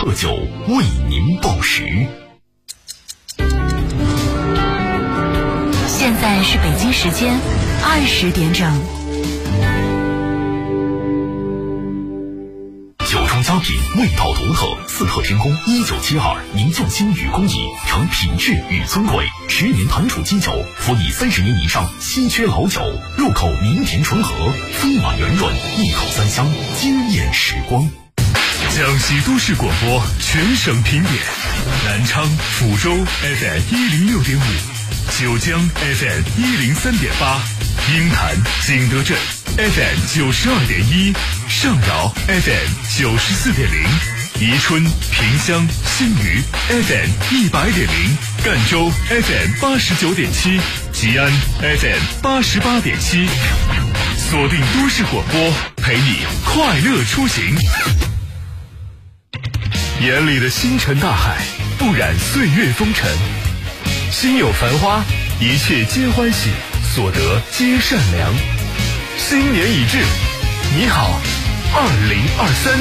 [0.00, 0.34] 特酒
[0.68, 1.84] 为您报时。
[5.88, 7.38] 现在是北京时间
[7.84, 8.72] 二十点整。
[13.10, 14.74] 酒庄佳品，味道独特。
[14.88, 19.26] 四特天宫一九七二凝匠心与工艺，成品质与尊贵。
[19.50, 22.80] 十年坛储基酒，辅以三十年以上稀缺老酒，
[23.18, 24.34] 入口绵甜醇和，
[24.72, 26.46] 丰满圆润，一口三香，
[26.78, 27.86] 惊艳时光。
[28.80, 31.14] 江西都市广播全省评点：
[31.84, 32.26] 南昌、
[32.58, 34.42] 抚州 FM 一零六点五，
[35.20, 37.42] 九江 FM 一零三点八，
[37.92, 38.34] 鹰潭、
[38.66, 39.14] 景德镇
[39.58, 41.12] FM 九十二点一。
[41.46, 43.86] 上饶 FM 九十四点零，
[44.40, 50.58] 宜春、萍乡、新余 FM 一百点零，赣州 FM 八十九点七，
[50.90, 53.28] 吉安 FM 八十八点七，
[54.16, 57.54] 锁定都市广播，陪你快乐出行。
[60.00, 61.36] 眼里的星辰大海，
[61.76, 63.06] 不染岁月风尘；
[64.10, 65.04] 心有繁花，
[65.38, 66.48] 一切皆欢喜，
[66.94, 68.32] 所得皆善良。
[69.18, 69.98] 新年已至，
[70.74, 71.20] 你好。
[71.74, 72.78] 二零二三，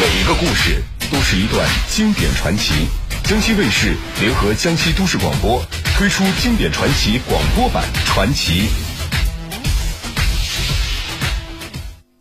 [0.00, 2.88] 每一个故事都是一段经典传奇。
[3.30, 5.62] 江西卫视联合江西都市广播
[5.96, 8.62] 推出《经典传奇》广播版《传奇》。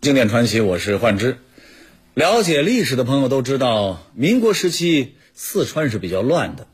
[0.01, 1.39] 经典传奇，我是幻之。
[2.13, 6.67] 了解历史的朋友都知道，民国时期四川是比较乱的。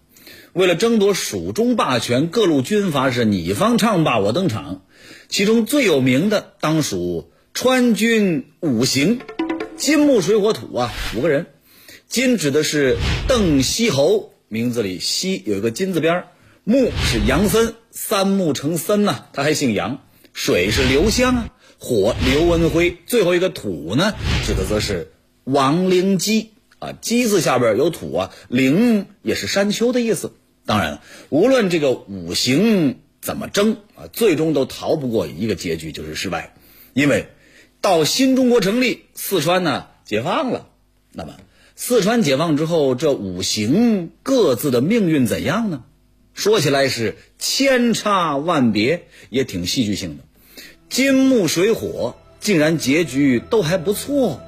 [0.52, 4.82] 为了争夺蜀中霸权，各路军阀是你方唱罢我登场。
[5.30, 9.22] 其中最有名的当属川军五行，
[9.78, 11.46] 金木水火土啊，五个人。
[12.08, 16.26] 金指的是邓锡侯，名字里锡有一个金字边
[16.64, 20.02] 木是杨森，三木成森呐，他还姓杨。
[20.34, 24.14] 水是刘湘啊，火刘文辉，最后一个土呢，
[24.46, 25.12] 指的则是。
[25.44, 30.34] 王陵基啊，基字下边有土啊，陵也是山丘的意思。
[30.66, 36.56] 当然，无论这个五行怎么争啊，最终都逃不过一个结局，就是失败。
[36.94, 37.28] 因为
[37.80, 40.68] 到新中国成立，四川呢解放了。
[41.12, 41.36] 那么，
[41.78, 45.84] 四川解放之后，这五行各自的命运怎样呢？
[46.34, 50.24] 说起来是千差万别，也挺戏剧性的。
[50.90, 54.42] 金木水火竟然结局都还不错。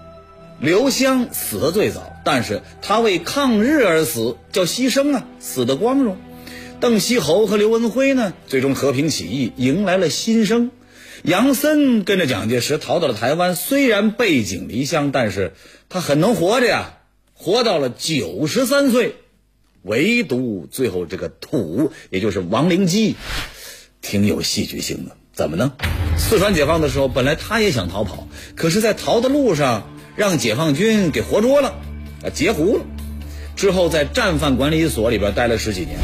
[0.60, 6.18] 刘湘死的最早，但是他为抗日而死，叫牺牲啊，死的光荣。
[6.80, 10.72] 邓锡侯和刘文辉呢，最终和平起义，迎来了新生。
[11.24, 15.54] 杨森跟着蒋介石逃到了台湾，虽然背井离乡，但是
[15.90, 16.97] 他很能活着呀，
[17.38, 19.16] 活到了九十三岁。
[19.84, 23.16] 唯独最后这个土，也就是王灵基，
[24.02, 25.16] 挺有戏剧性的。
[25.32, 25.74] 怎么呢？
[26.18, 29.88] 四川解放的时候，本来他也想逃跑，可是，在逃的路上。
[30.18, 31.76] 让解放军给活捉了，
[32.24, 32.84] 啊，截胡了。
[33.56, 36.00] 之后在战犯管理所里边待了十几年。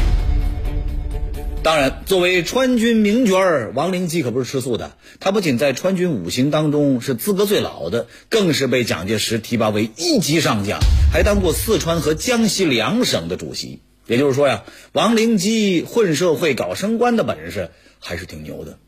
[1.64, 4.98] 当然，作为川军名角儿，王灵基可不是吃素的。
[5.18, 10.78] 他不仅在川军五行当中是资格最老的，更是被蒋介石提拔为一级上将，
[11.10, 13.80] 还当过四川和江西两省的主席。
[14.06, 18.78] 也就是说呀，王灵基混社会、搞升官的本事还是挺牛的。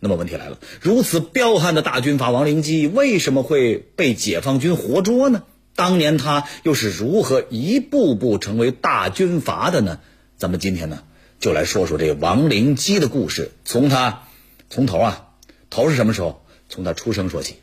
[0.00, 5.42] 那么问题来了，如此彪悍的大军阀王灵基为什么会被解放军活捉呢？
[5.76, 9.98] 当年他又是如何一步步成为大军阀的呢？
[10.38, 11.02] 咱们今天呢，
[11.42, 14.22] 就来说说这王灵基的故事，从他
[14.70, 15.24] 从头啊，
[15.70, 16.46] 头是什么时候？
[16.68, 17.56] 从他出生说起。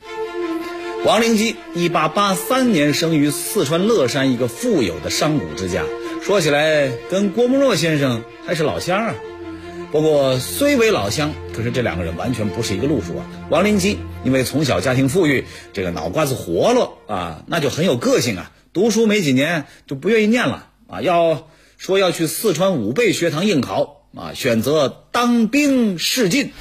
[1.05, 5.85] 王灵基，一八八三年生于四川乐山一个富有的商贾之家，
[6.21, 9.15] 说起来跟郭沫若先生还是老乡啊。
[9.93, 13.25] 不过虽为老乡，可是这两个人完全不是一个路数啊。
[13.49, 18.51] 王灵基因为从小家庭富裕，这个脑瓜子活络啊，那就很有个性啊。
[18.73, 21.47] 读书没几年就不愿意念了啊，要
[21.79, 26.51] 说要去四川武备学堂应考啊，选择当兵试进，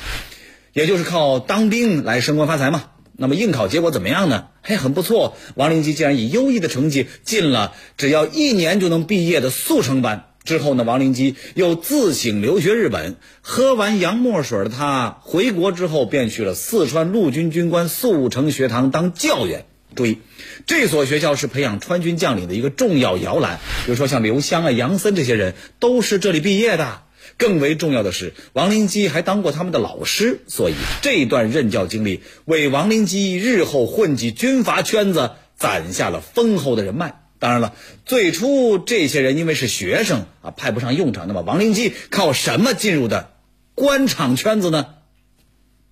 [0.72, 2.84] 也就是靠当兵来升官发财嘛。
[3.16, 4.46] 那么应考结果怎么样呢？
[4.62, 10.26] 嘿，很不错，王灵基竟然以优异的成绩进了只要一年就能毕业的速成班。
[10.44, 19.66] 之后呢，王灵基又自请留学日本，喝完洋墨水的他回国之后，便去了四川陆军军官速成学堂当教员。
[19.94, 20.18] 注意，
[20.66, 23.58] 这所学校是培养川军将领的一个重要摇篮。
[23.84, 27.02] 比如说像刘湘啊、杨森这些人都是这里毕业的。
[27.36, 37.20] 更为重要的是，王灵基还当过他们的老师，所以这段任教经历为王灵基日后混迹军阀圈子攒下了丰厚的人脉。
[37.38, 37.74] 当然了，
[38.04, 41.28] 最初这些人因为是学生啊，派不上用场。
[41.28, 43.30] 那么王灵基靠什么进入的
[43.76, 44.86] 官场圈子呢？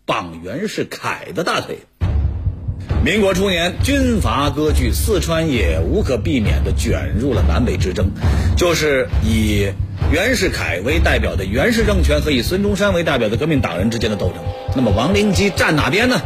[0.05, 1.79] 傍袁世凯的大腿。
[3.07, 8.11] 民国初年，军阀割据，四川也无可避免地卷入了南北之争，
[8.57, 9.69] 就是以
[10.11, 14.43] 袁世凯为代表的袁氏政权和以孙中山为代表的革命党人之间的斗争。
[14.75, 16.21] 那么王灵基站哪边呢？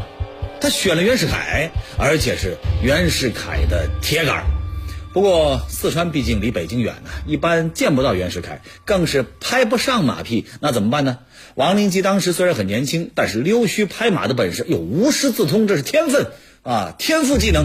[0.58, 4.46] 他选了袁世凯，而且是袁世凯的铁杆。
[5.12, 10.46] 不过四川毕竟离北京远呢，一般见不到袁世凯，更是拍不上马屁。
[10.60, 11.18] 那怎么办呢？
[11.56, 16.28] 王灵基当时虽然很年轻，但是溜须拍马的本事又无师自通，这是天分。
[16.62, 17.64] 啊，天赋技能！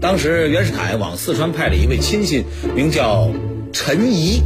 [0.00, 2.44] 当时袁世凯往四川派了一位亲信，
[2.74, 3.30] 名叫
[3.74, 4.42] 陈仪。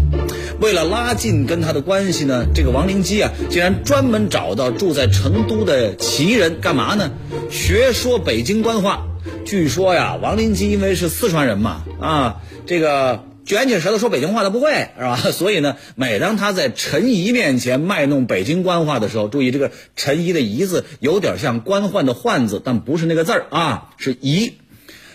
[0.61, 7.13] 为了拉近跟他的关系呢，这个王灵基啊，竟然专门找到住在成都的旗人，干嘛呢？
[7.49, 9.07] 学说北京官话。
[9.45, 12.37] 据说呀，王灵基因为是四川人嘛，啊，
[12.67, 13.26] 这个。
[13.47, 15.17] 卷起舌头说北京话都不会是吧？
[15.33, 24.55] 所以呢，每当他在陈仪面前卖弄北京官话的时候，注意这个陈仪的仪字有点像官宦的宦字，但不是那个字儿啊，是怡，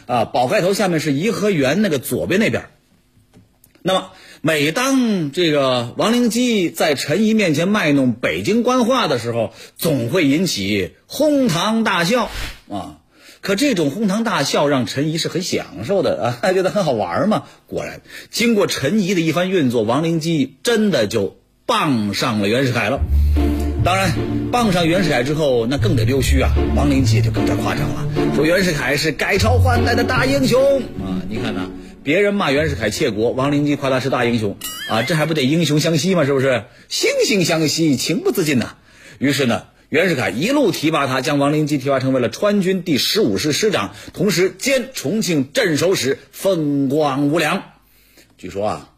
[0.07, 2.69] 啊，宝盖头下面是颐和园那个左边那边。
[3.83, 4.11] 那么
[4.41, 12.29] 每当这个王灵基在陈仪面前卖弄北京官话的时候，总会引起哄堂大笑
[12.69, 13.00] 啊。
[13.41, 17.43] 可这种哄堂大笑让陈仪是很享受的啊，他 觉得很好玩嘛。
[17.65, 22.99] 果然，经过陈仪的一番运作，王灵基真的就傍上了袁世凯了。
[23.83, 24.11] 当然，
[24.51, 26.51] 傍上袁世凯之后，那更得溜须啊。
[26.75, 31.17] 王灵基就更加夸张了，说袁世凯是改朝换代的大英雄啊。
[31.27, 31.67] 你看呐，
[32.03, 34.55] 别人骂袁世凯窃国，王灵基夸他是大英雄
[34.87, 36.25] 啊，这还不得英雄相惜吗？
[36.25, 36.65] 是不是？
[36.91, 38.75] 惺惺相惜，情不自禁呐。
[39.17, 39.63] 于是呢。
[39.91, 47.73] 袁世凯一路提拔他，将王灵基提拔成为了川军第十五师师长，同时兼重庆镇守使，风光无两。
[48.37, 48.89] 据说啊，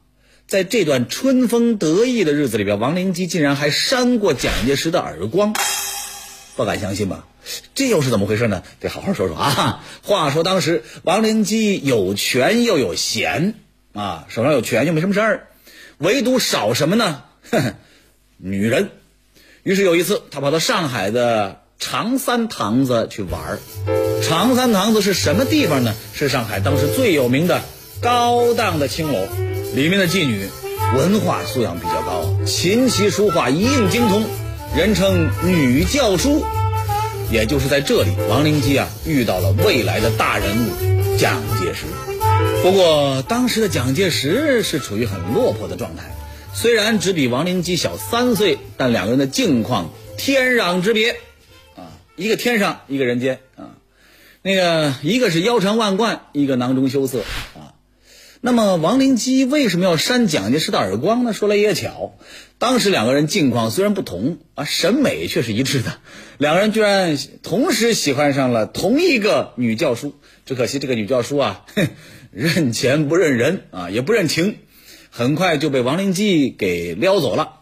[0.45, 5.55] 在这段春风得意的日子里边，王灵基竟然还扇过蒋介石的耳光，
[6.55, 7.25] 不敢相信吧？
[7.73, 8.61] 这又是怎么回事呢？
[8.79, 9.83] 得好好说说啊。
[10.03, 13.55] 话说当时王灵基有权又有闲
[13.93, 15.47] 啊，手上有权又没什么事儿，
[15.97, 17.23] 唯独少什么呢？
[18.37, 18.91] 女人。
[19.63, 23.59] 于是有一次，他跑到上海的长三堂子去玩儿。
[24.21, 25.95] 长三堂子是什么地方呢？
[26.13, 27.61] 是上海当时最有名的
[28.01, 29.25] 高档的青楼。
[29.73, 30.49] 里面的妓女
[30.97, 34.25] 文化素养比较高，琴棋书画一应精通，
[34.75, 36.43] 人称女教书。
[37.31, 41.85] 也就是在这里，王灵基啊遇到了未来的大人物蒋介石。
[42.61, 46.03] 不过当时的蒋介石是处于很落魄的状态。
[46.53, 51.17] 虽然只比王灵基小三岁，但两个人的境况天壤之别，
[51.75, 53.75] 啊，一个天上，一个人间啊，
[54.41, 57.19] 那个一个是腰缠万贯，一个囊中羞涩
[57.55, 57.73] 啊。
[58.39, 61.33] 那么王灵基为什么要扇蒋介石的耳光呢？
[61.33, 62.17] 说来也巧，
[62.59, 65.97] 当时两个人境况虽然不同啊，审美却是一致的，
[66.37, 70.13] 两个人居然同时喜欢上了同一个女教书。
[70.45, 71.87] 只可惜这个女教书啊，哼
[72.31, 74.57] 认钱不认人啊，也不认情。
[75.15, 77.59] 很快就被王灵基给撩走了。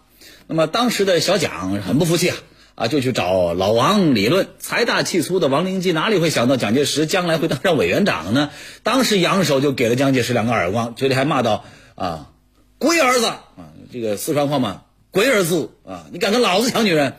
[0.48, 2.38] 那么当时的小蒋很不服气啊，
[2.75, 4.48] 啊，就去找老王理论。
[4.57, 8.51] 财大气粗的王灵基哪里会想到蒋介石将来会当上委员长呢？
[8.83, 11.65] 当时扬手就给了蒋介石两个耳光，嘴里还骂道
[11.95, 12.30] ：“啊，
[12.77, 17.16] 龟儿子啊，这个四川话嘛，龟儿子啊，你敢跟老子抢女人？”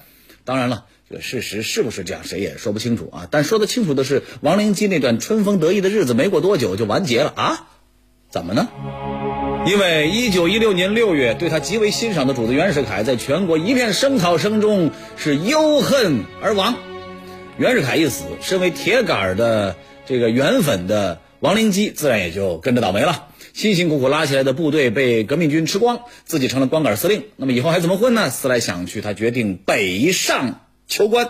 [0.47, 3.29] 当然了，这个事实是不是这样，谁也说不清楚啊。
[3.31, 7.69] 但说得清楚的是，王灵基那段春风得意的日子没过多久就完结了啊？
[8.31, 8.71] 怎么呢？
[9.65, 16.75] 因为一九一六年六月，对他极为欣赏的主子袁世凯，在全国一片声讨声中是忧恨而亡。
[17.59, 23.29] 袁世凯一死，身为铁杆的这个袁粉的王灵基，自然也就跟着倒霉了。
[23.55, 27.23] 辛辛苦苦拉起来的部队被革命军吃光，自己成了光杆司令。
[27.37, 28.31] 那么以后还怎么混呢？
[28.31, 31.29] 思来想去，他决定北上求官。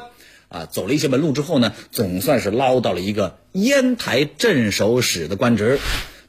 [0.48, 5.78] 啊，走了一些门路之后呢，总算是捞到了一个烟台镇守使的官职。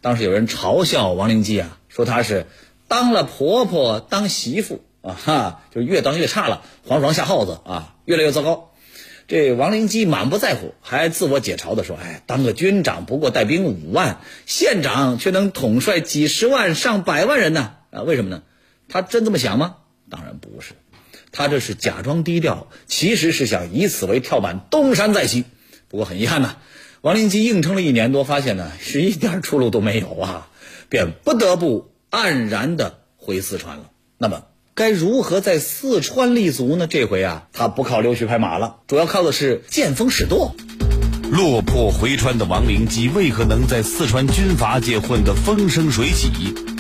[0.02, 1.80] 当时有人嘲笑王灵基啊。
[1.96, 2.48] 说他是
[2.88, 8.72] 当了婆婆当媳妇啊，哈，就越当越差了，黄鼠狼下耗子啊，越来越糟糕。
[9.28, 17.76] 这王灵基满不在乎，还自我解嘲的说：“哎，当个军长不过带兵五万，县长却能统帅几十万上百万人呢？
[17.92, 18.42] 啊，为什么呢？
[18.90, 19.76] 他真这么想吗？
[20.10, 20.74] 当然不是，
[21.32, 25.46] 他这是假装低调，其实是想以此为跳板东山再起。
[25.90, 26.58] 不过很遗憾呐，
[27.02, 30.50] 王灵基硬撑了一年多，发现呢是一点出路都没有啊。”
[30.94, 33.86] 便不得不黯然的回四川了。
[34.20, 34.44] 那么
[34.76, 36.86] 该如何在四川立足呢？
[36.86, 40.56] 这回啊，他不靠溜须拍马了，主要靠的是见风使舵。
[41.32, 46.30] 落魄回川的王灵基为何能在四川军阀界混得风生水起？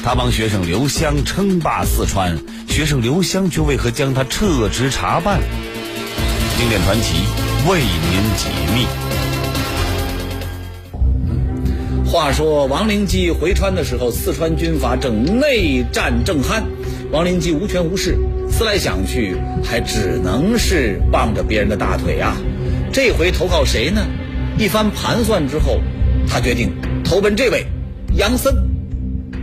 [0.04, 2.38] 他帮学生刘湘称霸四川，
[2.70, 5.42] 学生刘湘却为何将他撤职查办？
[6.60, 7.16] 经典传奇
[7.68, 8.86] 为您解密。
[12.14, 16.62] 话说王灵基回川的时候，四川军阀正内战正酣，
[17.12, 18.20] 王灵基无权无势，
[18.52, 22.38] 思来想去，还只能是傍着别人的大腿啊。
[22.94, 24.06] 这回投靠谁呢？
[24.60, 25.80] 一番盘算之后，
[26.28, 27.66] 他决定投奔这位
[28.16, 28.54] 杨森。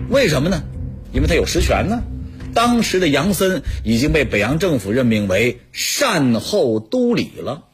[0.08, 0.62] 为什么呢？
[1.12, 2.04] 因为他有实权呢。
[2.54, 7.64] 当时的杨森已经被北洋政府任命为善后都理了，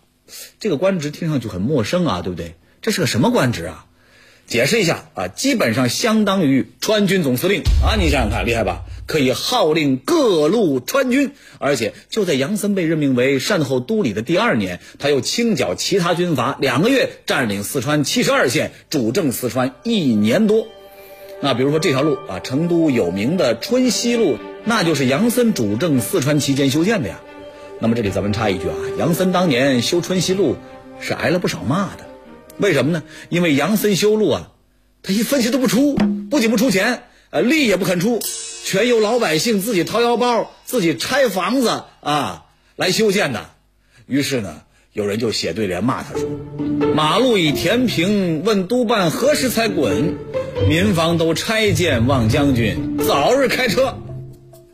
[0.59, 2.55] 这个官职听上去很陌生啊，对不对？
[2.81, 3.86] 这是个什么官职啊？
[4.47, 8.83] 解释一下啊，基本上相当于川军总司令啊，你想想看，厉害吧？
[9.07, 20.69] 可以号令各路川军，而且就在杨森被任命为善后都理的第二年，他又清剿其他军阀，两个月占领四川七十二县，主政四川一年多。
[21.41, 27.21] 那比如说这条路啊，成都有名的春熙路，那就是杨森主政四川期间修建的呀。
[27.81, 30.57] 那么这里咱们插一句啊，杨森当年修春熙路
[31.01, 32.16] 是挨了不少骂的。
[32.59, 33.03] 为什么呢？
[33.29, 34.53] 因为杨森修路啊，
[35.03, 35.95] 他一分钱都不出，
[36.31, 38.21] 不仅不出钱，呃，力也不肯出，
[38.65, 42.47] 全由老百姓自己掏腰包、自己拆房子啊
[42.77, 43.51] 来修建的。
[44.07, 46.29] 于是呢，有人就写对联骂他说
[46.95, 50.15] ：“马路已填平，问督办何时才滚？
[50.69, 53.99] 民房都拆建，望将军早日开车。”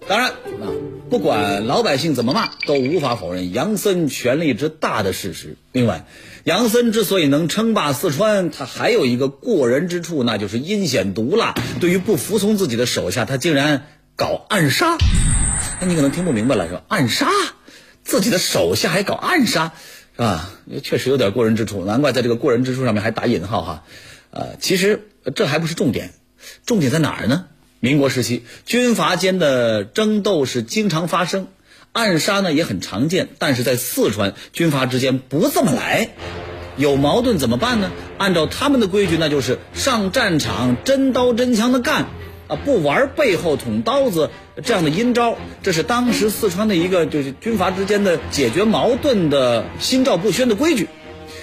[0.07, 0.69] 当然啊，
[1.11, 5.57] 不管老百姓怎么骂，都无法否认杨森权力之大的事实。
[5.73, 6.07] 另外，
[6.45, 11.55] 杨森之所以能称霸四川，他还有一个过人之处，那就是阴险毒辣。
[11.81, 14.97] 对于不服从自己的手下，他竟然搞暗杀。
[15.81, 16.83] 那你可能听不明白了，是吧？
[16.89, 17.29] 暗杀
[18.03, 19.73] 自己的手下还搞暗杀，
[20.17, 20.51] 是吧？
[20.83, 23.85] 确实有点过人之处，难怪在这个过人之处上面还打引号哈。
[24.31, 26.11] 呃，其实这还不是重点，
[26.67, 27.45] 重点在哪儿呢？
[27.79, 31.47] 民国时期，军阀间的争斗是经常发生。
[31.93, 36.09] 暗杀呢也很常见，但是在四川军阀之间不这么来，
[36.79, 37.91] 有矛盾怎么办呢？
[38.17, 42.07] 按照他们的规矩，那就是上战场真刀真枪的干，
[42.49, 44.31] 啊，不玩背后捅刀子
[44.65, 45.37] 这样的阴招。
[45.63, 50.89] 这是当时四川的一个就是军阀之间的解决矛盾的心照不宣的规矩。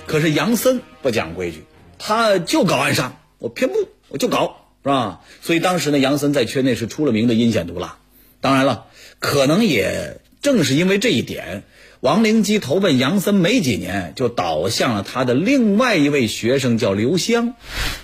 [0.08, 1.66] 可是杨森不讲规矩，
[2.00, 3.76] 他就搞暗杀，我偏不，
[4.08, 5.20] 我就搞，是吧？
[5.44, 7.98] 所以当时呢，杨森在圈内是出了名的阴险毒辣。
[8.42, 8.86] 当然了，
[9.20, 10.22] 可能也。
[10.42, 11.64] 正是因为这一点，
[12.00, 17.56] 王灵基投奔杨森没几年，就倒向了他的另外一位学生，叫刘湘。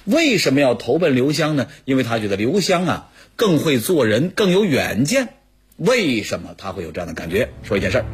[0.03, 1.67] 为什么要投奔刘湘呢？
[1.85, 5.29] 因为他觉得刘湘啊更会做人，更有远见。
[5.77, 7.49] 为什么他会有这样的感觉？
[7.63, 8.05] 说一件事儿，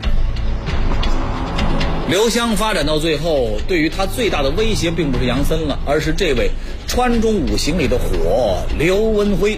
[2.08, 6.51] 刘湘发展到最后，对于他最大的威胁并不是杨森了，而是这位
[6.88, 9.58] 川中五行里的火刘文辉。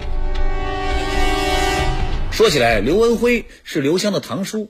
[2.34, 4.68] 说起来，刘文辉是刘湘的堂叔，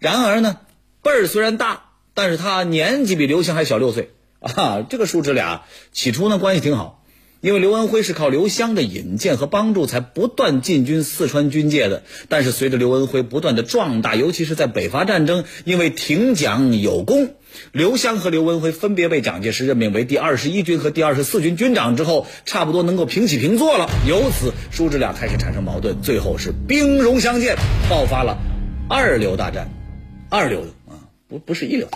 [0.00, 0.58] 然而呢，
[1.00, 4.84] 辈儿虽然大，但是他年纪比刘湘还小六岁啊。
[4.90, 5.62] 这个叔侄俩
[5.92, 7.04] 起初呢关系挺好，
[7.40, 12.02] 因为刘文辉是靠刘湘的引荐和帮助才不断进军四川军界的。
[12.28, 17.36] 但是随着刘文辉不断的壮大，尤其是在北伐战争，因为挺蒋有功。
[17.72, 23.88] 刘湘和刘文辉分别被蒋介石任命为第二十一军和第二十四军军长之后，差不多能够平起平坐了。
[24.06, 27.56] 由此，叔侄俩开始产生矛盾，最后是兵戎相见，
[27.88, 28.38] 爆发了
[28.88, 29.68] 二流大战。
[30.30, 31.88] 二流啊，不不是一流。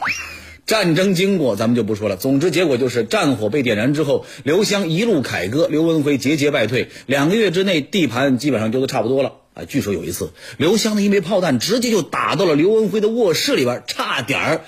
[0.65, 6.89] 战争经过咱们就不说了，总之结果就是战火被点燃之后，刘湘一路凯歌，刘文辉节节败退。
[7.07, 9.65] 两个月之内，地盘基本上丢得差不多了啊。
[9.69, 14.61] 据说有一次，刘湘的一枚炮弹直接就打到了刘文辉的卧室里边，差点儿。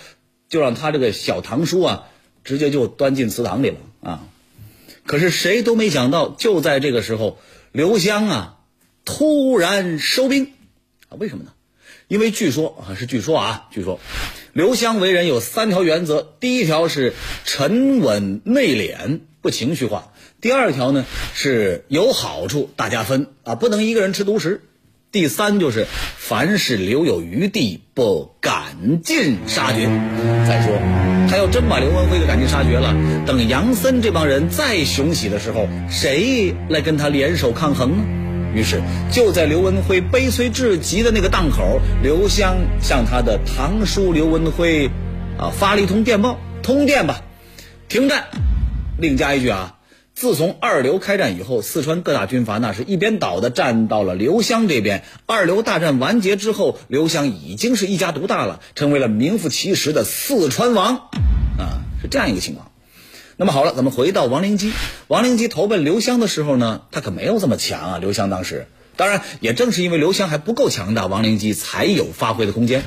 [0.54, 2.06] 就让他这个小堂叔啊，
[2.44, 3.76] 直接就端进祠堂里了
[4.08, 4.22] 啊！
[5.04, 7.40] 可是谁都没想到，就在这个时候，
[7.72, 8.58] 刘湘啊
[9.04, 10.52] 突然收兵
[11.08, 11.18] 啊！
[11.18, 11.50] 为什么呢？
[12.06, 13.98] 因为据说啊，是据说啊，据说
[14.52, 24.62] 刘湘为人有三条原则：第一条是沉稳内敛，不情绪化；第二条呢是有好处大家分啊，不能一个人吃独食。
[25.14, 29.86] 第三就是，凡事留有余地，不赶尽杀绝。
[30.44, 30.76] 再说，
[31.30, 32.92] 他要真把刘文辉给赶尽杀绝了，
[33.24, 38.04] 等杨森这帮人再雄起的时候，谁来跟他联手抗衡呢？
[38.56, 44.90] 于是，就在刘文辉悲催至极的那个档口，刘湘向他的堂叔刘文辉，
[45.38, 47.20] 啊，发了一通电报：通电吧，
[47.88, 48.24] 停战。
[48.98, 49.73] 另加一句啊。
[50.14, 55.02] 自从二流开战以后，四川各大军阀那是一边倒的站到了刘湘这边。
[55.26, 60.94] 二流大战完结之后，刘湘已经是一家独大了，成为了名副其实的四川王，
[61.58, 62.70] 啊，是这样一个情况。
[63.36, 64.72] 那么好了，咱们回到王灵基。
[65.08, 67.98] 王灵基投奔刘湘的时候呢，他可没有这么强啊。
[67.98, 72.82] 刘湘当时，当然也正是因为刘湘还不够强大，王灵基才有发挥的空间。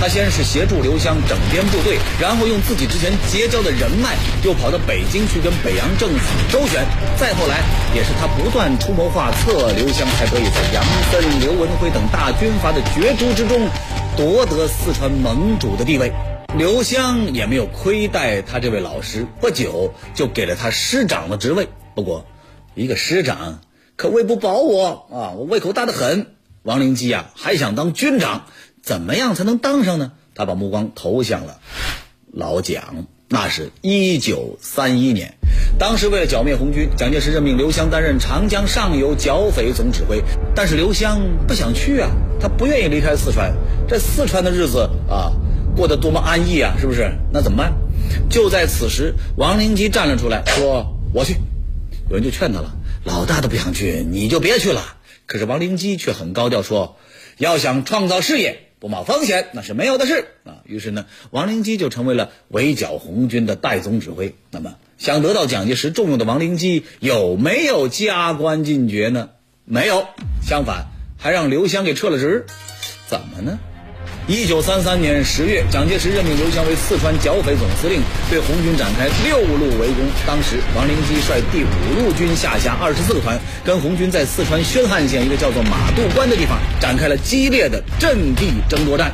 [0.00, 6.18] 他先是协助刘湘整编部队，然后用自己之前结交的人脉，又跑到北京去跟北洋政府
[6.50, 6.84] 周旋。
[7.16, 7.62] 再后来，
[7.94, 13.68] 也是他不断出谋划策，刘湘才得以在杨森、刘文辉等大军阀的角逐之中，
[14.16, 16.12] 夺得四川盟主的地位。
[16.58, 21.68] 刘湘也没有亏待他这位老师，不久就给了他师长的职位。
[21.94, 22.26] 不过，
[22.74, 23.60] 一个师长
[24.02, 26.26] 可喂不饱我啊，我胃口大得很。
[26.64, 28.46] 王灵基啊，还想当军长，
[28.82, 30.10] 怎么样才能当上呢？
[30.34, 31.60] 他把目光投向了
[32.32, 33.06] 老蒋。
[33.28, 35.34] 那是一九三一年，
[35.78, 40.20] 当时为了剿灭红军，蒋介石任命刘湘担任长江上游剿匪总指挥。
[40.52, 43.54] 但是刘湘不想去啊，他不愿意离开四川。
[43.86, 45.30] 这四川的日子啊。
[45.76, 47.08] 过得多么安逸啊，是不是？
[47.32, 47.72] 那怎么办？
[48.28, 51.36] 就在此时，王灵基站了出来，说：“我去。”
[52.10, 56.96] 有人就劝他了：“老大都不想去，你就别去了。”可是王灵基却很高调说
[57.38, 64.34] ：“要想创造事业，不冒风险那是没有的事啊。”于是呢，王灵基就成为了围剿红军的代总指挥。
[64.50, 69.30] 那么，想得到蒋介石重用的王灵基有没有加官进爵呢？
[69.64, 70.06] 没有，
[70.46, 70.86] 相反，
[71.18, 72.46] 还让刘湘给撤了职。
[73.08, 73.58] 怎么呢？
[74.28, 78.00] 一九三三年十月，蒋介石任命刘湘为四川剿匪总司令，
[78.30, 80.06] 对红军展开六路围攻。
[80.24, 89.10] 当时，王灵基率第五路军下辖二十四个团，跟红军在四川宣汉县一个叫做马渡关的地方展开了激烈的阵地争夺战。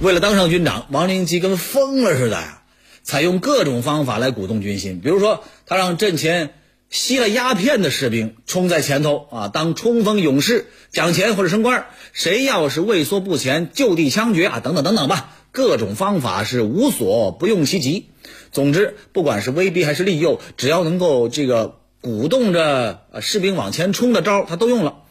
[0.00, 2.62] 为了当上军长，王灵基跟疯了似的呀，
[3.04, 5.00] 采用各种方法来鼓动军心。
[5.00, 6.50] 比如说，他让阵前。
[6.90, 11.86] 吸了鸦片的士兵冲在前头啊，当冲锋勇士，奖钱或者升官。
[12.12, 18.06] 谁要是畏缩不前，就地枪决啊，等等等等吧，各种方法是无所不用其极。
[18.50, 25.04] 总之，不管是威逼还是利诱，只要能够这个鼓动着士兵往前冲的招，他都用了。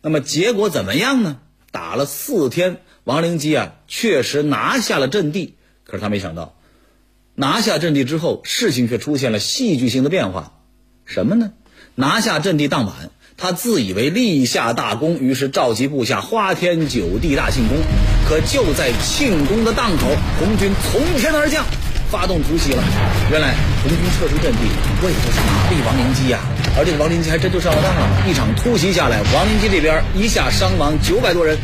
[0.00, 1.40] 那么结果怎么样呢？
[1.70, 5.56] 打了四天，王灵基啊确实拿下了阵地。
[5.84, 6.58] 可是他没想到，
[7.34, 10.54] 拿下阵地之后，事情却出现了戏剧性的变化。
[11.08, 11.52] 什么呢？
[11.94, 12.94] 拿下阵地当晚，
[13.38, 17.78] 他自以为立下大功，于是召集部下花天酒地大庆功。
[18.28, 20.06] 可就在庆功的档口，
[20.38, 21.64] 红军从天而降，
[22.10, 22.82] 发动突袭了。
[23.30, 24.68] 原来红军撤出阵地，
[25.02, 26.40] 为的是麻痹王灵基呀。
[26.76, 28.30] 而这个王灵基还真就上了当了。
[28.30, 31.56] 一场突袭下来，王灵基这边一下伤亡九百多人。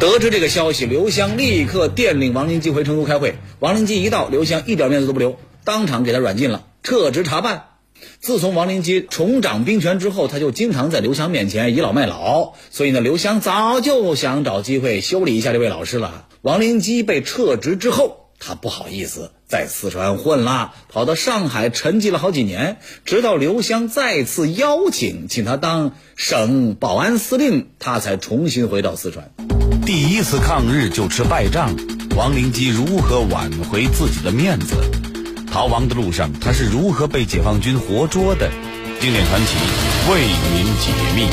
[0.00, 3.34] 得知这个消息，刘湘立刻电令王灵基回成都开会。
[3.58, 7.64] 王灵基一到，刘湘一点面子都不留，当场给他软禁了，撤职查办。
[8.18, 16.28] 自从王灵基重掌兵权之后，他就经常在刘湘面前倚老卖老，所以呢，刘湘早就想找机会修理一下这位老师了。
[16.40, 29.30] 王灵基被撤职之后，他不好意思在四川混了，跑到上海沉寂了好几年，直到刘湘再次邀请，请他当省保安司令，他才重新回到四川。
[29.92, 31.74] 第一次抗日就吃败仗，
[32.16, 34.76] 王灵基如何挽回自己的面子？
[35.50, 38.48] 逃亡的路上，他是如何被解放军活捉的？
[39.00, 39.56] 经典传奇
[40.08, 40.20] 为
[40.54, 41.26] 您解密。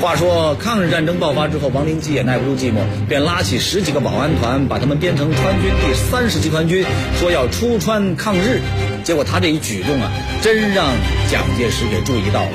[0.00, 2.76] 话说抗日战争爆发之后，王灵基也耐不住寂寞，
[3.08, 6.86] 便拉起十几个保安团，把他们编成川军第三十集团军，
[7.18, 8.60] 说要出川抗日。
[9.02, 10.12] 结果他这一举动啊，
[10.42, 10.86] 真让
[11.28, 12.52] 蒋介石给注意到了。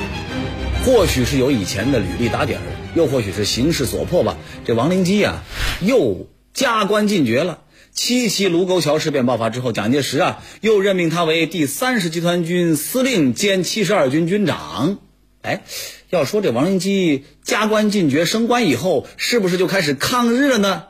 [0.84, 2.60] 或许是有以前的履历打底儿，
[2.94, 4.38] 又或许是形势所迫吧。
[4.64, 5.42] 这王灵基啊，
[5.80, 7.60] 又加官进爵了。
[7.92, 14.98] 七七卢沟桥事变爆发之后，蒋介石啊，又任命他为第三十集团军司令兼七十二军军长。
[15.42, 15.62] 哎，
[16.10, 20.84] 要说这王灵基加官进爵升官以后，是不是就开始抗日了呢？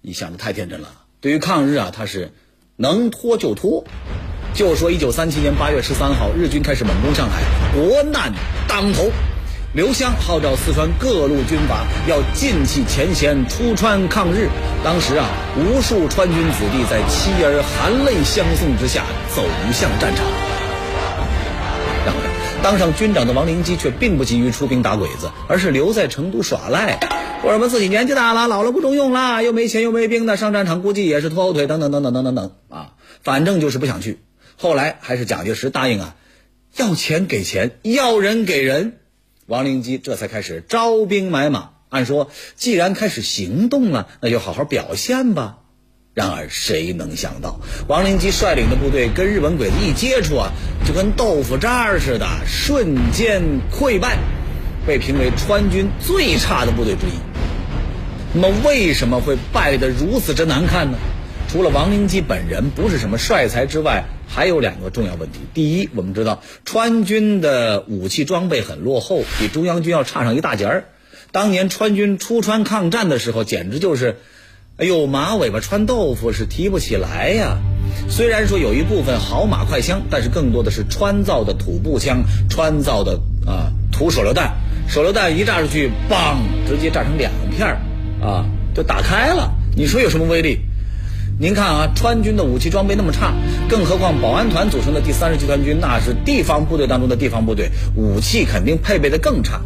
[0.00, 1.02] 你想的太天真了。
[1.20, 2.32] 对于抗日啊，他是
[2.76, 3.84] 能拖就拖。
[4.56, 7.42] 就说一九三七年八月十三号，日军开始猛攻上海，
[7.74, 8.32] 国难
[8.66, 9.10] 当头。
[9.74, 14.48] 刘湘号召四川各路军阀要尽弃前嫌，出川抗日。
[14.82, 19.42] 当时啊，无数川军子弟在妻儿含泪相送之下走
[19.74, 20.24] 向战场。
[22.06, 26.98] 当然，当上军长的王灵基却并不急于出兵打鬼子，而是留在成都耍赖，
[27.42, 32.92] 说什么自己年纪大了，老了不中用了，又没钱又没兵的，上战场估计也是拖后腿，等等等等等等等啊，
[33.22, 34.20] 反正就是不想去。
[34.56, 36.16] 后来还是蒋介石答应啊，
[36.76, 38.94] 要钱给钱，要人给人，
[39.46, 41.70] 王灵基这才开始招兵买马。
[41.88, 45.58] 按说既然开始行动了，那就好好表现吧。
[46.14, 50.50] 然而谁能想到，王灵基率领的部队跟日本鬼子一接触啊，
[50.86, 54.16] 就跟豆腐渣似的，瞬间溃败，
[54.86, 57.20] 被评为川军最差的部队之一。
[58.32, 60.98] 那么为什么会败得如此之难看呢？
[61.48, 65.38] 除了王灵基本人不是什么帅才之外，还有两个重要问题。
[65.54, 70.84] 第一，我们知道川军的武器装备很落后，比中央军要差上一大截儿。
[71.32, 74.18] 当年川军出川抗战的时候，简直就是，
[74.76, 77.58] 哎呦，马尾巴穿豆腐是提不起来呀。
[78.08, 84.54] 虽然说有一部分好马快枪，但是更多的是川造的土步枪、川造的啊土手榴弹。
[84.88, 86.36] 手榴弹一炸出去，嘣，
[86.68, 87.80] 直接炸成两片儿，
[88.24, 89.52] 啊，就打开了。
[89.76, 90.60] 你说有什么威力？
[91.38, 93.34] 您看啊，川军的武器装备那么差，
[93.68, 99.60] 更何况保安团组成的第三十集团军，那是地方部队当中的地方部队，武器肯定配备的更差。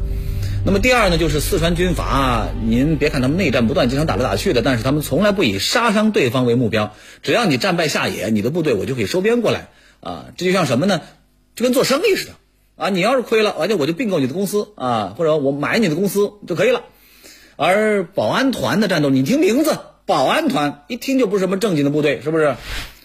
[0.66, 6.92] 那么第二呢，就是四川军阀，您别看他们内战不断，经常打来打去的，但是他们从来不以杀伤对方为目标。
[7.22, 9.68] 只要你战败下野，你的部队我就可以收编过来
[10.00, 10.24] 啊。
[10.37, 11.00] 这就像什么呢？
[11.54, 12.33] 就跟做生意似的
[12.74, 12.88] 啊。
[12.88, 16.83] 你要是亏了，而且我就并购你的公司啊，或者我买你的公司就可以了。
[17.54, 19.78] 而保安团的战斗，你听名字。
[20.11, 22.57] 保安团一听就不是什么正经的部队，是不是？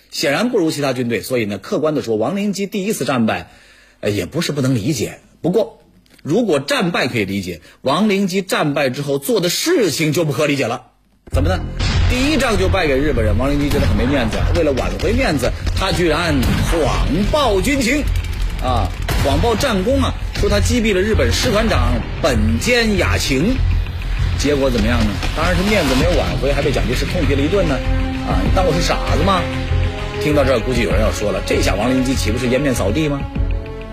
[0.10, 3.52] 显然不如其他军队，所以呢，客观的说，王灵基第一次战败，
[4.00, 5.20] 呃，也不是不能理解。
[5.40, 5.84] 不过，
[6.24, 10.88] 如果战败可以理解，王灵基战败之后做的事情就不可理解了。
[11.32, 11.60] 怎么呢？
[12.10, 14.40] 第一仗就败给日本人，王灵基觉得很没面子。
[14.56, 16.34] 为了挽回面子，他居然
[16.72, 18.02] 谎报军情，
[18.64, 18.90] 啊，
[19.24, 23.56] 谎报战功啊，说他击毙了日本师团长本间雅晴。
[24.40, 25.12] 结果怎么样呢？
[25.36, 27.76] 当然是面子没有挽回，还被蒋介石痛批了一顿呢。
[28.28, 29.42] 啊，你当我是傻子吗？
[30.22, 33.22] 听到这儿，估计有人要说了：这下王灵基岂不是颜面扫地吗？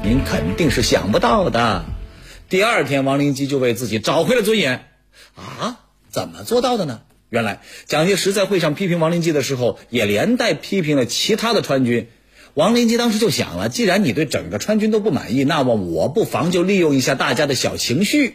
[0.03, 1.85] 您肯定是想不到的。
[2.49, 4.89] 第二天，王灵基就为自己找回了尊严。
[5.35, 7.01] 啊，怎么做到的呢？
[7.31, 12.09] 原来，蒋介石在会上批评王灵基的时候，也连带批评了其他的川军。
[12.55, 18.35] 王灵基当时就想了，既然你对整个川军都不满意，那么我不妨就利用一下大家的小情绪。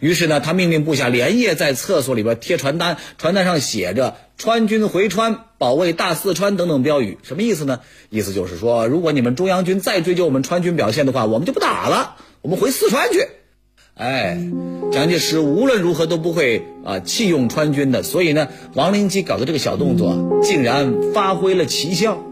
[0.00, 7.18] 于是呢，他命令部下连夜在厕所里边贴传单，传单上写着“川军回川，保卫大四川”等等标语。
[7.22, 7.80] 什么意思呢？
[8.08, 13.28] 意思就是说，如果你们中央军再追究我们川军表现的话，我们就不打了，我们回四川去。
[13.92, 14.38] 哎，
[14.92, 18.02] 蒋介石无论如何都不会啊弃用川军的。
[18.02, 22.24] 所以呢，王灵基搞的这个小动作，竟然发挥了奇效。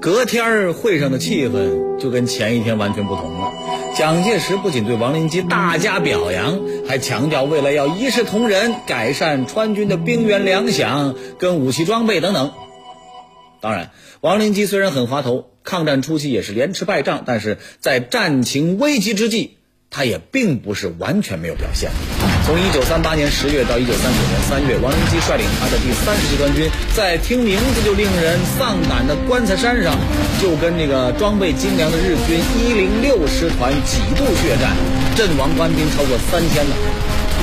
[0.00, 3.52] 隔天会上的气氛就跟前一天完全不同了。
[3.96, 12.52] 蒋介石不仅对王灵基大加表扬，还强调未来要一视同仁，改善川军的兵员粮饷跟武器装备等等。
[13.60, 19.56] 当然，王灵基虽然很滑头，抗战初期也是连吃败仗，但是在战情危急之际。
[19.88, 21.90] 他也并不是完全没有表现。
[22.46, 29.98] 从一九三八年十月到一九三九年三月，王仁基率领他的第三十集团军，在听名字就令人丧胆的棺材山上，
[30.40, 34.76] 就跟那个装备精良的日军一零六师团几度血战，
[35.16, 36.76] 阵亡官兵超过三千呢。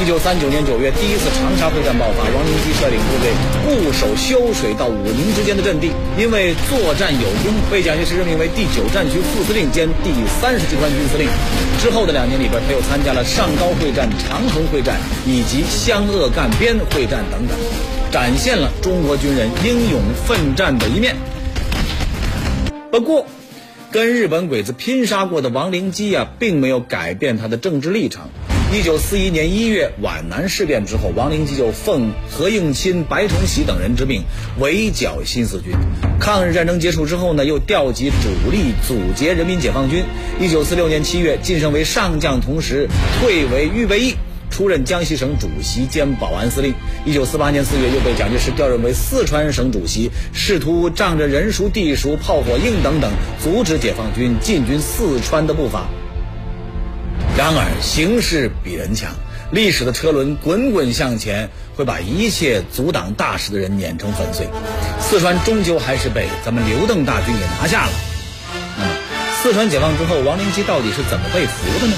[0.01, 3.31] 一九三九年九月，第一次长沙会战爆发，王灵基率领部队
[3.63, 11.27] 固守修水到武宁之间的阵地，因为作战有功，被蒋介石任命为第九战区副司令兼第三十集团军司令。
[11.79, 17.55] 之后的两年里边，他又参加了上高会战、长衡会战以及湘鄂赣边会战等等，
[18.11, 21.15] 展现了中国军人英勇奋战的一面。
[22.91, 23.27] 不过，
[23.91, 28.29] 跟日本鬼子拼杀过的王灵基啊，并没有改变他的政治立场。
[28.73, 34.23] 一九四一年一月皖南事变之后，王灵基就奉何应钦、白崇禧等人之命
[34.57, 35.73] 围剿新四军。
[36.19, 40.03] 抗日战争结束之后呢，又调集主力阻截人民解放军。
[40.39, 44.15] 一九四六年七月晋升为上将，同时退为预备役，
[44.49, 46.73] 出任江西省主席兼保安司令。
[47.05, 55.85] 一九四八年四月又被蒋介石调任为四川省主席，试图仗着人熟地熟、炮火硬等等，阻止解放军进军四川的步伐。
[57.35, 59.11] 然而，形势比人强，
[59.51, 64.47] 历史的车轮滚滚向前，会把一切阻挡大事的人碾成粉碎。
[65.01, 67.91] 四川终究还是被咱们刘邓大军给拿下了。
[68.77, 68.91] 那么，
[69.41, 71.97] 四川解放之后，王灵基到底是怎么被俘的呢？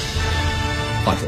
[1.04, 1.28] 话说，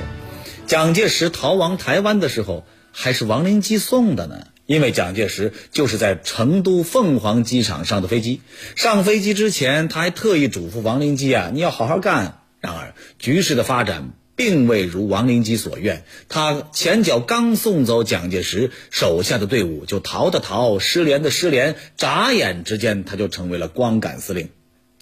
[0.66, 4.48] 蒋介石逃亡台湾的时候，还是王灵基送的呢？
[4.66, 8.40] 因为蒋介石就是在成都凤凰机场上的飞机。
[8.78, 12.40] 上飞机之前，他还特意嘱咐王灵基啊，你要好好干。
[12.68, 16.04] 然而，局势的发展并未如王灵基所愿。
[16.28, 24.50] 他前脚刚送走蒋介石手下的队伍，就逃的逃，失联的失联，眨眼之间他就成为了光杆司令。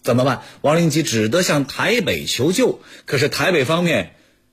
[0.04, 0.44] 怎么办？
[0.62, 2.82] 王灵基只得向台北求救。
[3.06, 4.12] 可是台北方面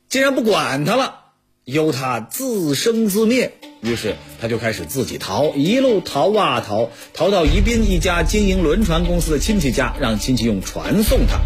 [0.08, 1.16] 竟然不管他了，
[1.64, 3.52] 由他自生自灭。
[3.82, 11.40] 于是他就开始自己逃，一路逃啊逃，逃到宜宾一家经营轮船公司的亲戚家，让亲戚用船送他。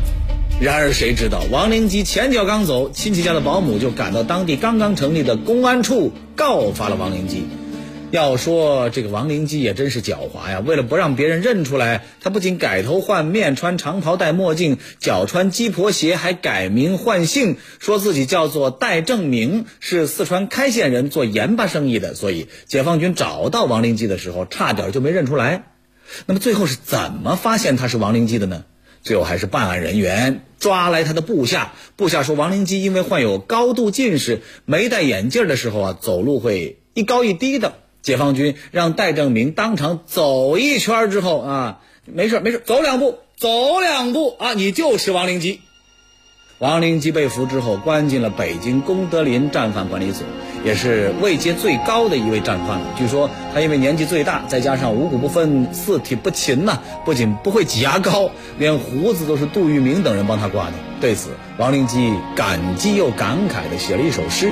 [0.59, 7.47] 然而，谁知道王灵基前脚刚走，亲戚家的保姆就赶到当地刚刚成立的公安处，告发了王灵基。
[8.11, 10.63] 要说这个王灵基也真是狡猾呀！
[10.65, 22.15] 为了不让别人认出来，他不仅改头换面，穿长袍戴墨镜，脚穿鸡婆鞋，还改名换姓，说自己叫做戴正明，是四川开县人，做盐巴生意的。
[22.15, 25.65] 所以解放军找到王灵基的时候，差点就没认出来。
[26.25, 28.65] 那么最后是怎么发现他是王灵基的呢？
[29.07, 37.75] 最后还是办案人员抓来他的部下，部下说王灵基因为患有高度近视，没戴眼镜的时候啊，走路会一高一低的。
[38.03, 45.61] 解放军让戴正明当场走一圈之后啊，没事没事，走两步，走两步啊，你就是王灵基。
[46.59, 50.27] 王灵基被俘之后，关进了北京功德林战犯管理所，
[50.65, 52.95] 也是位阶最高的一位战犯了。
[52.97, 60.73] 据说他因为年纪最大，再加上五谷不分、四体不勤呐，不仅不会挤牙膏，连胡子都是杜聿明等人帮他刮的。
[60.99, 64.51] 对此，王灵基感激又感慨地写了一首诗：“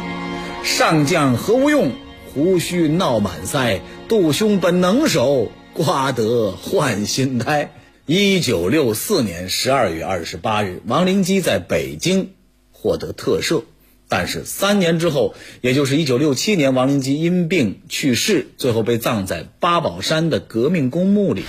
[0.63, 1.91] 上将何无用？”
[2.35, 7.71] 胡须闹满腮，杜兄本能手，刮得换心胎。
[8.07, 12.35] 一九六四年十二月二十八日，王灵基在北京
[12.71, 13.65] 获得特赦，
[14.11, 21.45] 但是三年之后，也就是一九六七年，王灵基因病去世，最后被葬在八宝山的革命公墓里。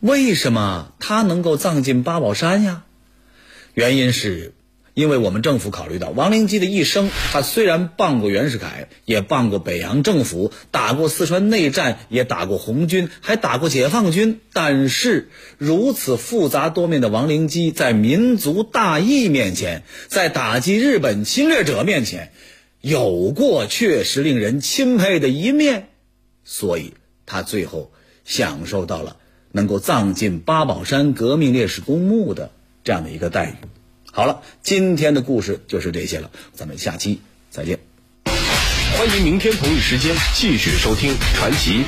[0.00, 2.84] 为什么他能够葬进八宝山呀？
[3.72, 4.52] 原因是。
[5.00, 22.32] 因为我们政府考虑到王灵基的一生，他虽然傍过袁世凯，也傍过北洋政府，打过四川内战，也打过红军，还打过解放军，但是如此复杂多面的王灵基，在民族大义面前，在打击日本侵略者面前，
[22.82, 25.88] 有过确实令人钦佩的一面，
[26.44, 26.92] 所以
[27.24, 27.90] 他最后
[28.26, 29.16] 享受到了
[29.50, 32.50] 能够葬进八宝山革命烈士公墓的
[32.84, 33.54] 这样的一个待遇。
[34.12, 37.78] 好了，今天的故事就是这些了，咱们下期再见。
[38.98, 41.84] 欢迎明天同一时间继续收听《传奇》。